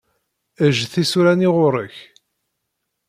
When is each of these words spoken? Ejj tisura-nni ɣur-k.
Ejj 0.65 0.79
tisura-nni 0.91 1.49
ɣur-k. 1.55 1.95